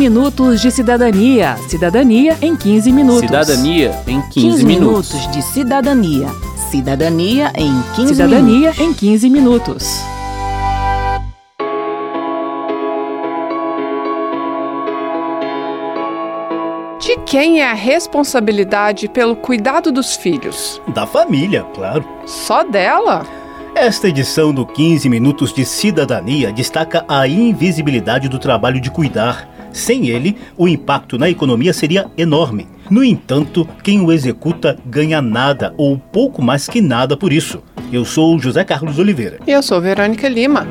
[0.00, 1.58] minutos de cidadania.
[1.68, 3.20] Cidadania em 15 minutos.
[3.20, 5.12] Cidadania em 15, 15 minutos.
[5.12, 6.28] minutos de cidadania.
[6.70, 8.80] Cidadania em 15 Cidadania minutos.
[8.80, 10.00] em 15 minutos.
[16.98, 20.80] De quem é a responsabilidade pelo cuidado dos filhos?
[20.94, 22.02] Da família, claro.
[22.24, 23.26] Só dela?
[23.74, 29.46] Esta edição do 15 Minutos de Cidadania destaca a invisibilidade do trabalho de cuidar.
[29.72, 32.66] Sem ele, o impacto na economia seria enorme.
[32.90, 37.62] No entanto, quem o executa ganha nada ou pouco mais que nada por isso.
[37.92, 39.38] Eu sou José Carlos Oliveira.
[39.46, 40.66] E eu sou Verônica Lima.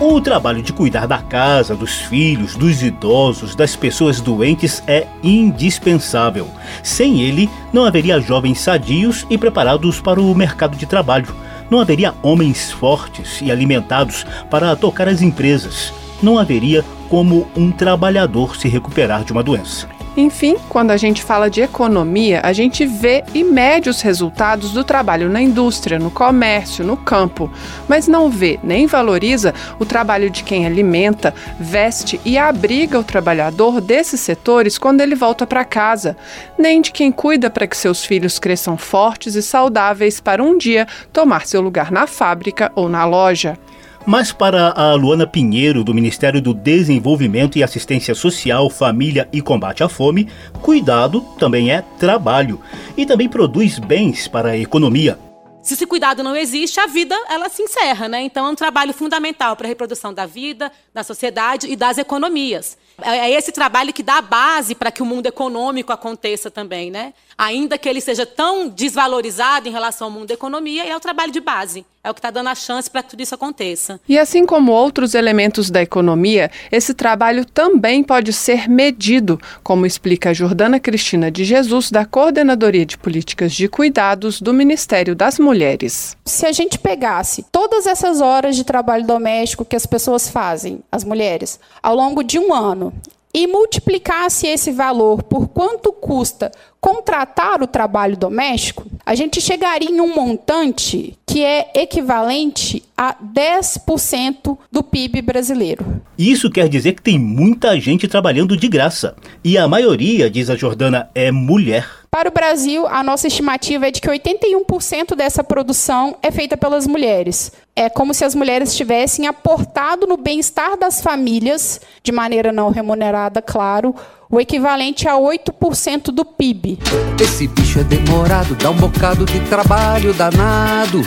[0.00, 6.46] O trabalho de cuidar da casa, dos filhos, dos idosos, das pessoas doentes é indispensável.
[6.82, 11.34] Sem ele, não haveria jovens sadios e preparados para o mercado de trabalho.
[11.70, 15.92] Não haveria homens fortes e alimentados para tocar as empresas.
[16.22, 19.88] Não haveria como um trabalhador se recuperar de uma doença.
[20.16, 24.84] Enfim, quando a gente fala de economia, a gente vê e mede os resultados do
[24.84, 27.50] trabalho na indústria, no comércio, no campo,
[27.88, 33.80] mas não vê nem valoriza o trabalho de quem alimenta, veste e abriga o trabalhador
[33.80, 36.16] desses setores quando ele volta para casa,
[36.56, 40.86] nem de quem cuida para que seus filhos cresçam fortes e saudáveis para um dia
[41.12, 43.58] tomar seu lugar na fábrica ou na loja.
[44.06, 49.82] Mas para a Luana Pinheiro, do Ministério do Desenvolvimento e Assistência Social, Família e Combate
[49.82, 50.28] à Fome,
[50.60, 52.60] cuidado também é trabalho
[52.98, 55.18] e também produz bens para a economia.
[55.62, 58.20] Se esse cuidado não existe, a vida ela se encerra, né?
[58.20, 62.76] Então é um trabalho fundamental para a reprodução da vida, da sociedade e das economias.
[63.00, 66.90] É é esse trabalho que dá a base para que o mundo econômico aconteça também,
[66.90, 67.14] né?
[67.38, 71.32] Ainda que ele seja tão desvalorizado em relação ao mundo da economia, é o trabalho
[71.32, 71.86] de base.
[72.04, 73.98] É o que está dando a chance para que tudo isso aconteça.
[74.06, 80.28] E assim como outros elementos da economia, esse trabalho também pode ser medido, como explica
[80.28, 86.14] a Jordana Cristina de Jesus, da Coordenadoria de Políticas de Cuidados do Ministério das Mulheres.
[86.26, 91.04] Se a gente pegasse todas essas horas de trabalho doméstico que as pessoas fazem, as
[91.04, 92.92] mulheres, ao longo de um ano,
[93.34, 100.00] e multiplicasse esse valor por quanto custa contratar o trabalho doméstico, a gente chegaria em
[100.00, 106.02] um montante que é equivalente a 10% do PIB brasileiro.
[106.16, 109.16] Isso quer dizer que tem muita gente trabalhando de graça.
[109.42, 111.88] E a maioria, diz a Jordana, é mulher.
[112.10, 116.86] Para o Brasil, a nossa estimativa é de que 81% dessa produção é feita pelas
[116.86, 117.50] mulheres.
[117.76, 123.42] É como se as mulheres tivessem aportado no bem-estar das famílias, de maneira não remunerada,
[123.42, 123.92] claro,
[124.30, 126.78] o equivalente a 8% do PIB.
[127.20, 131.02] Esse bicho é demorado, dá um bocado de trabalho danado.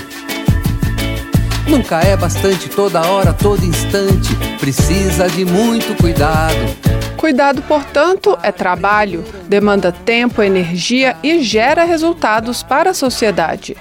[1.66, 6.58] Nunca é bastante toda hora, todo instante, precisa de muito cuidado.
[7.16, 13.76] Cuidado, portanto, é trabalho, demanda tempo, energia e gera resultados para a sociedade.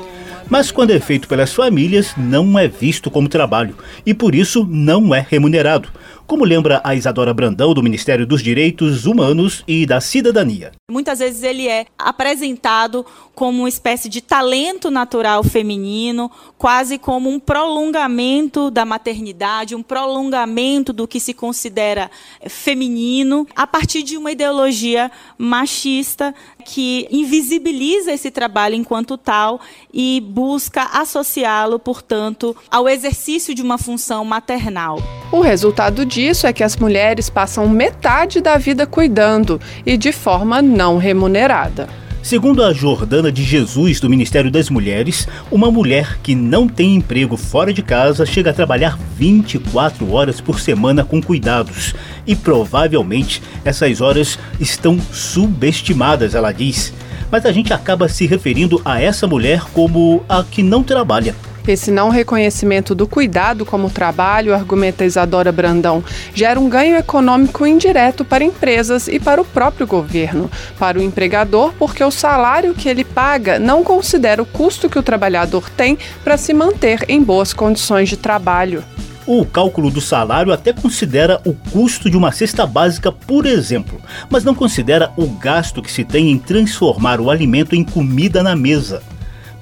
[0.49, 5.13] Mas quando é feito pelas famílias, não é visto como trabalho e por isso não
[5.13, 5.89] é remunerado,
[6.27, 10.73] como lembra a Isadora Brandão do Ministério dos Direitos Humanos e da Cidadania.
[10.91, 17.39] Muitas vezes ele é apresentado como uma espécie de talento natural feminino, quase como um
[17.39, 22.11] prolongamento da maternidade, um prolongamento do que se considera
[22.49, 26.35] feminino, a partir de uma ideologia machista
[26.67, 29.61] que invisibiliza esse trabalho enquanto tal
[29.95, 34.99] e busca associá-lo, portanto, ao exercício de uma função maternal.
[35.31, 40.61] O resultado disso é que as mulheres passam metade da vida cuidando e de forma
[40.61, 42.06] não remunerada.
[42.27, 47.37] Segundo a Jordana de Jesus, do Ministério das Mulheres, uma mulher que não tem emprego
[47.37, 51.95] fora de casa chega a trabalhar 24 horas por semana com cuidados.
[52.27, 56.93] E provavelmente essas horas estão subestimadas, ela diz.
[57.31, 61.33] Mas a gente acaba se referindo a essa mulher como a que não trabalha.
[61.67, 66.03] Esse não reconhecimento do cuidado como trabalho, argumenta Isadora Brandão,
[66.33, 70.49] gera um ganho econômico indireto para empresas e para o próprio governo.
[70.79, 75.03] Para o empregador, porque o salário que ele paga não considera o custo que o
[75.03, 78.85] trabalhador tem para se manter em boas condições de trabalho.
[79.27, 84.01] O cálculo do salário até considera o custo de uma cesta básica, por exemplo,
[84.31, 88.55] mas não considera o gasto que se tem em transformar o alimento em comida na
[88.55, 89.03] mesa.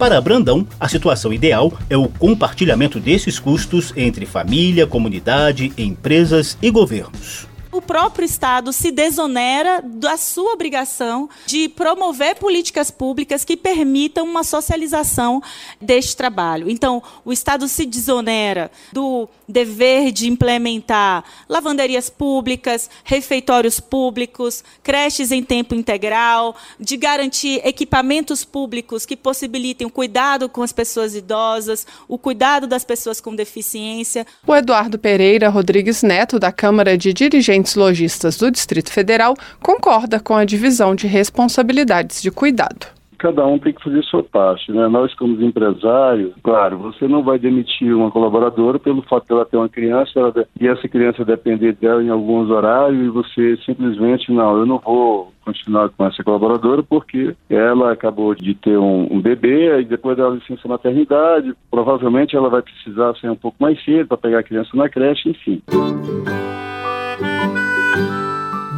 [0.04, 6.70] Para Brandão, a situação ideal é o compartilhamento desses custos entre família, comunidade, empresas e
[6.70, 7.53] governos.
[7.74, 14.44] O próprio Estado se desonera da sua obrigação de promover políticas públicas que permitam uma
[14.44, 15.42] socialização
[15.80, 16.70] deste trabalho.
[16.70, 25.42] Então, o Estado se desonera do dever de implementar lavanderias públicas, refeitórios públicos, creches em
[25.42, 32.16] tempo integral, de garantir equipamentos públicos que possibilitem o cuidado com as pessoas idosas, o
[32.16, 34.24] cuidado das pessoas com deficiência.
[34.46, 40.34] O Eduardo Pereira Rodrigues Neto, da Câmara de Dirigentes Logistas do Distrito Federal, concorda com
[40.34, 42.86] a divisão de responsabilidades de cuidado
[43.24, 44.86] cada um tem que fazer sua parte, né?
[44.86, 49.56] Nós como empresários, claro, você não vai demitir uma colaboradora pelo fato de ela ter
[49.56, 54.58] uma criança ela, e essa criança depender dela em alguns horários e você simplesmente não,
[54.58, 59.80] eu não vou continuar com essa colaboradora porque ela acabou de ter um, um bebê
[59.80, 64.18] e depois da licença maternidade, provavelmente ela vai precisar sair um pouco mais cedo para
[64.18, 65.62] pegar a criança na creche, enfim.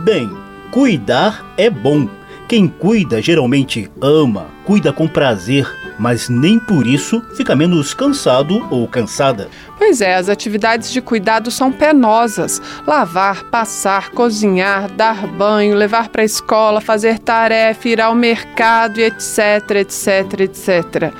[0.06, 0.30] Bem,
[0.70, 2.08] cuidar é bom
[2.46, 5.68] quem cuida geralmente ama, cuida com prazer,
[5.98, 9.48] mas nem por isso fica menos cansado ou cansada.
[9.76, 12.62] Pois é, as atividades de cuidado são penosas.
[12.86, 19.70] Lavar, passar, cozinhar, dar banho, levar para a escola, fazer tarefa, ir ao mercado, etc,
[19.80, 21.12] etc, etc.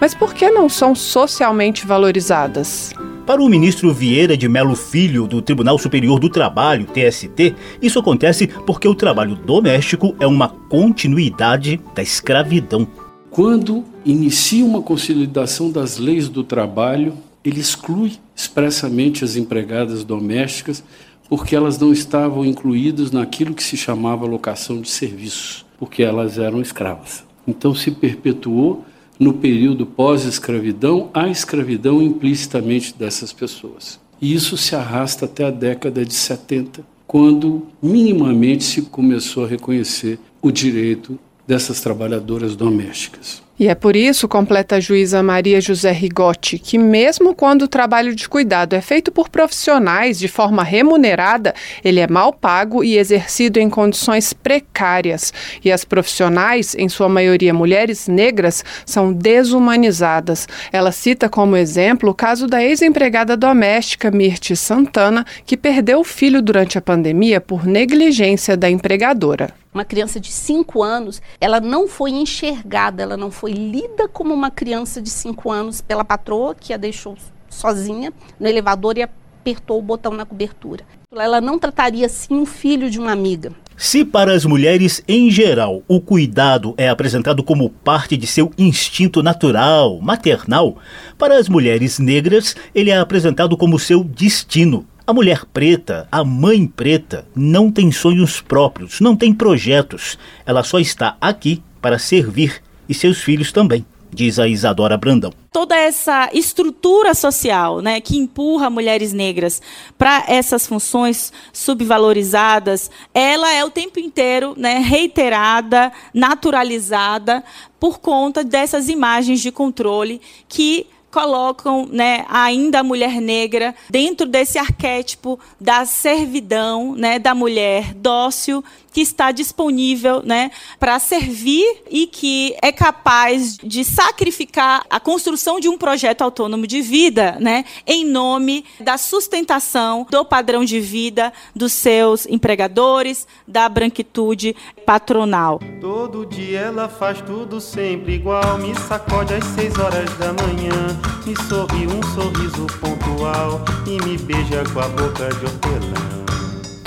[0.00, 2.94] Mas por que não são socialmente valorizadas?
[3.28, 8.46] Para o ministro Vieira de Melo Filho, do Tribunal Superior do Trabalho, TST, isso acontece
[8.64, 12.88] porque o trabalho doméstico é uma continuidade da escravidão.
[13.30, 17.12] Quando inicia uma consolidação das leis do trabalho,
[17.44, 20.82] ele exclui expressamente as empregadas domésticas
[21.28, 26.62] porque elas não estavam incluídas naquilo que se chamava locação de serviço, porque elas eram
[26.62, 27.24] escravas.
[27.46, 28.86] Então se perpetuou
[29.18, 33.98] no período pós-escravidão, a escravidão implicitamente dessas pessoas.
[34.20, 40.18] E isso se arrasta até a década de 70, quando minimamente se começou a reconhecer
[40.42, 43.42] o direito dessas trabalhadoras domésticas.
[43.58, 48.14] E é por isso, completa a juíza Maria José Rigotti, que mesmo quando o trabalho
[48.14, 51.52] de cuidado é feito por profissionais de forma remunerada,
[51.84, 55.32] ele é mal pago e exercido em condições precárias.
[55.64, 60.46] E as profissionais, em sua maioria mulheres negras, são desumanizadas.
[60.70, 66.40] Ela cita como exemplo o caso da ex-empregada doméstica Mirti Santana, que perdeu o filho
[66.40, 69.57] durante a pandemia por negligência da empregadora.
[69.72, 74.50] Uma criança de 5 anos, ela não foi enxergada, ela não foi lida como uma
[74.50, 77.16] criança de 5 anos pela patroa, que a deixou
[77.50, 80.84] sozinha no elevador e apertou o botão na cobertura.
[81.14, 83.52] Ela não trataria assim o filho de uma amiga.
[83.76, 89.22] Se para as mulheres em geral o cuidado é apresentado como parte de seu instinto
[89.22, 90.76] natural, maternal,
[91.16, 96.66] para as mulheres negras ele é apresentado como seu destino, a mulher preta, a mãe
[96.66, 100.18] preta, não tem sonhos próprios, não tem projetos.
[100.44, 105.32] Ela só está aqui para servir e seus filhos também diz a Isadora Brandão.
[105.50, 109.62] Toda essa estrutura social né, que empurra mulheres negras
[109.96, 117.42] para essas funções subvalorizadas, ela é o tempo inteiro né, reiterada, naturalizada,
[117.80, 124.58] por conta dessas imagens de controle que colocam né, ainda a mulher negra dentro desse
[124.58, 128.62] arquétipo da servidão, né, da mulher dócil
[128.92, 135.68] que está disponível né, para servir e que é capaz de sacrificar a construção de
[135.68, 141.72] um projeto autônomo de vida né, em nome da sustentação do padrão de vida dos
[141.72, 145.60] seus empregadores, da branquitude patronal.
[145.80, 151.36] Todo dia ela faz tudo sempre igual, me sacode às seis horas da manhã, me
[151.48, 156.27] sorri um sorriso pontual e me beija com a boca de hortelã.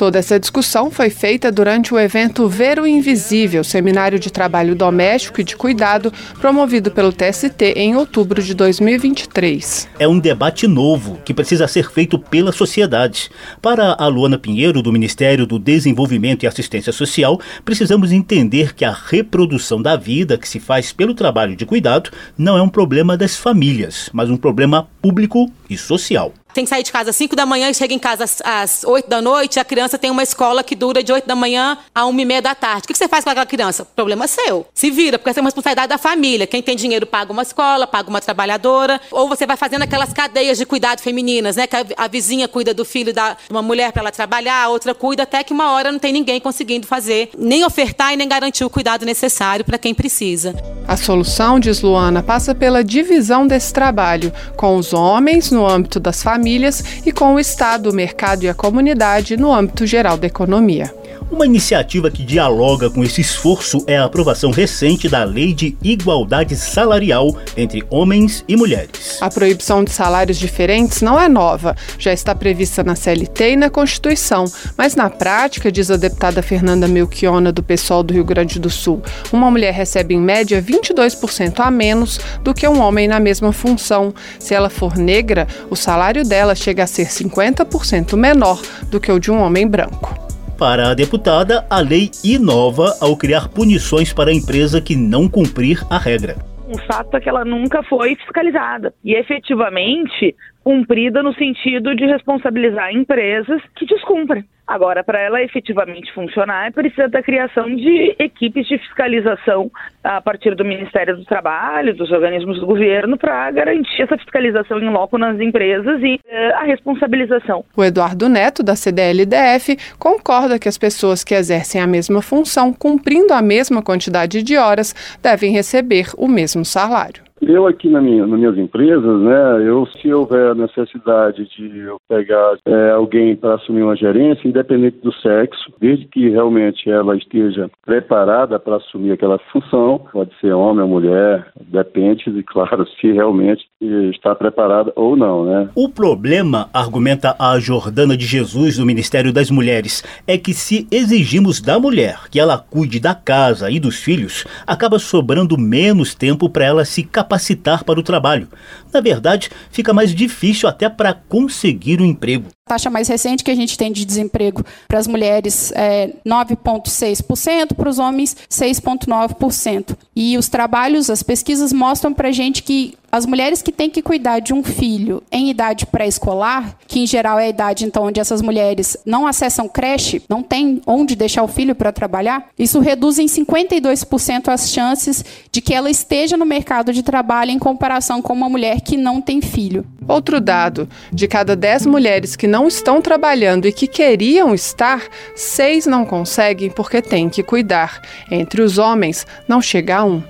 [0.02, 5.40] Toda essa discussão foi feita durante o evento Ver o Invisível, seminário de trabalho doméstico
[5.40, 9.88] e de cuidado, promovido pelo TST em outubro de 2023.
[10.00, 13.30] É um debate novo que precisa ser feito pela sociedade.
[13.62, 18.92] Para a Luana Pinheiro, do Ministério do Desenvolvimento e Assistência Social, precisamos entender que a
[18.92, 23.38] reprodução da vida que se faz pelo trabalho de cuidado não é um problema das
[23.38, 27.46] famílias, mas um problema público e social tem que sair de casa às 5 da
[27.46, 30.64] manhã e chega em casa às, às 8 da noite, a criança tem uma escola
[30.64, 32.84] que dura de 8 da manhã a 1 e meia da tarde.
[32.86, 33.86] O que você faz com aquela criança?
[33.86, 34.66] Problema seu.
[34.74, 36.48] Se vira, porque essa é uma responsabilidade da família.
[36.48, 39.00] Quem tem dinheiro paga uma escola, paga uma trabalhadora.
[39.12, 41.68] Ou você vai fazendo aquelas cadeias de cuidado femininas, né?
[41.68, 44.94] Que a, a vizinha cuida do filho da uma mulher para ela trabalhar, a outra
[44.94, 48.64] cuida, até que uma hora não tem ninguém conseguindo fazer, nem ofertar e nem garantir
[48.64, 50.56] o cuidado necessário para quem precisa.
[50.88, 56.22] A solução, diz Luana, passa pela divisão desse trabalho, com os homens no âmbito das
[56.22, 60.26] famílias famílias e com o Estado, o mercado e a comunidade no âmbito geral da
[60.26, 60.92] economia.
[61.30, 66.56] Uma iniciativa que dialoga com esse esforço é a aprovação recente da Lei de Igualdade
[66.56, 69.18] Salarial entre Homens e Mulheres.
[69.22, 73.70] A proibição de salários diferentes não é nova, já está prevista na CLT e na
[73.70, 74.46] Constituição,
[74.78, 79.02] mas na prática, diz a deputada Fernanda Melchiona do PSOL do Rio Grande do Sul,
[79.32, 84.14] uma mulher recebe em média 22% a menos do que um homem na mesma função.
[84.40, 89.20] Se ela for negra, o salário dela chega a ser 50% menor do que o
[89.20, 90.31] de um homem branco.
[90.62, 95.84] Para a deputada, a lei inova ao criar punições para a empresa que não cumprir
[95.90, 96.36] a regra.
[96.70, 98.94] O fato é que ela nunca foi fiscalizada.
[99.04, 104.46] E efetivamente, cumprida no sentido de responsabilizar empresas que descumprem.
[104.72, 109.70] Agora, para ela efetivamente funcionar, precisa da criação de equipes de fiscalização
[110.02, 114.90] a partir do Ministério do Trabalho, dos organismos do governo, para garantir essa fiscalização em
[114.90, 117.66] loco nas empresas e eh, a responsabilização.
[117.76, 123.34] O Eduardo Neto, da CDLDF, concorda que as pessoas que exercem a mesma função, cumprindo
[123.34, 127.31] a mesma quantidade de horas, devem receber o mesmo salário.
[127.42, 132.56] Eu aqui na minha, nas minhas empresas, né, eu se houver necessidade de eu pegar
[132.66, 138.60] é, alguém para assumir uma gerência, independente do sexo, desde que realmente ela esteja preparada
[138.60, 144.36] para assumir aquela função, pode ser homem ou mulher, depende de, claro, se realmente está
[144.36, 145.70] preparada ou não, né.
[145.74, 151.60] O problema, argumenta a Jordana de Jesus do Ministério das Mulheres, é que se exigimos
[151.60, 156.66] da mulher que ela cuide da casa e dos filhos, acaba sobrando menos tempo para
[156.66, 158.50] ela se capacitar capacitar para o trabalho.
[158.92, 162.50] Na verdade, fica mais difícil até para conseguir um emprego.
[162.68, 167.74] A taxa mais recente que a gente tem de desemprego para as mulheres é 9,6%,
[167.76, 169.96] para os homens 6,9%.
[170.16, 174.02] E os trabalhos, as pesquisas mostram para a gente que as mulheres que têm que
[174.02, 178.20] cuidar de um filho em idade pré-escolar, que em geral é a idade então onde
[178.20, 183.20] essas mulheres não acessam creche, não têm onde deixar o filho para trabalhar, isso reduz
[183.20, 188.34] em 52% as chances de que ela esteja no mercado de trabalho em comparação com
[188.34, 189.86] uma mulher que não tem filho.
[190.08, 195.04] Outro dado: de cada 10 mulheres que não estão trabalhando e que queriam estar,
[195.36, 198.02] seis não conseguem porque têm que cuidar.
[198.30, 200.24] Entre os homens, não chega a um.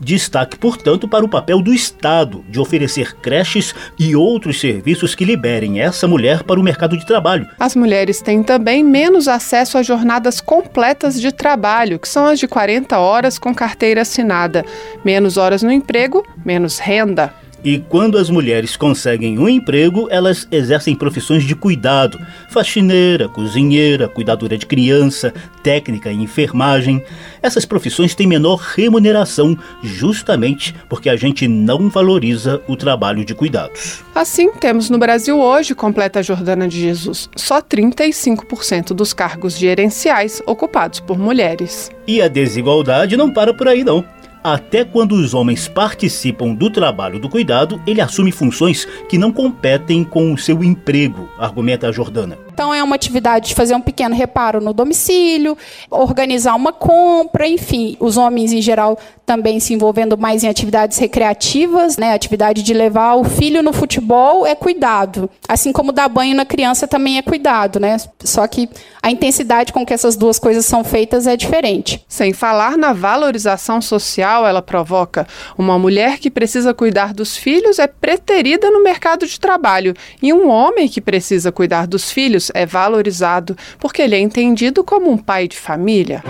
[0.00, 5.80] Destaque, portanto, para o papel do Estado de oferecer creches e outros serviços que liberem
[5.80, 7.48] essa mulher para o mercado de trabalho.
[7.58, 12.48] As mulheres têm também menos acesso a jornadas completas de trabalho, que são as de
[12.48, 14.64] 40 horas com carteira assinada.
[15.04, 17.43] Menos horas no emprego, menos renda.
[17.64, 22.18] E quando as mulheres conseguem um emprego, elas exercem profissões de cuidado:
[22.50, 27.02] faxineira, cozinheira, cuidadora de criança, técnica e enfermagem.
[27.42, 34.04] Essas profissões têm menor remuneração, justamente porque a gente não valoriza o trabalho de cuidados.
[34.14, 41.00] Assim, temos no Brasil hoje, completa Jordana de Jesus, só 35% dos cargos gerenciais ocupados
[41.00, 41.90] por mulheres.
[42.06, 44.04] E a desigualdade não para por aí, não.
[44.44, 50.04] Até quando os homens participam do trabalho do cuidado, ele assume funções que não competem
[50.04, 52.36] com o seu emprego, argumenta a Jordana.
[52.54, 55.58] Então é uma atividade de fazer um pequeno reparo no domicílio,
[55.90, 58.96] organizar uma compra, enfim, os homens em geral
[59.26, 62.14] também se envolvendo mais em atividades recreativas, né?
[62.14, 66.86] Atividade de levar o filho no futebol é cuidado, assim como dar banho na criança
[66.86, 67.96] também é cuidado, né?
[68.22, 68.68] Só que
[69.02, 72.04] a intensidade com que essas duas coisas são feitas é diferente.
[72.08, 75.26] Sem falar na valorização social, ela provoca.
[75.58, 80.48] Uma mulher que precisa cuidar dos filhos é preterida no mercado de trabalho e um
[80.48, 85.16] homem que precisa cuidar dos filhos filhos é valorizado porque ele é entendido como um
[85.16, 86.22] pai de família.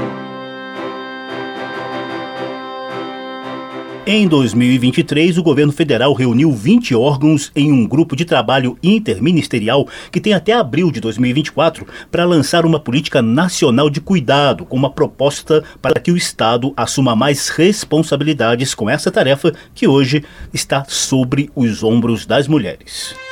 [4.06, 10.20] Em 2023, o governo federal reuniu 20 órgãos em um grupo de trabalho interministerial que
[10.20, 15.64] tem até abril de 2024 para lançar uma política nacional de cuidado, com uma proposta
[15.80, 21.82] para que o Estado assuma mais responsabilidades com essa tarefa que hoje está sobre os
[21.82, 23.23] ombros das mulheres.